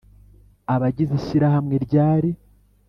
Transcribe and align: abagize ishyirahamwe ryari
abagize 0.73 1.11
ishyirahamwe 1.19 1.75
ryari 1.85 2.29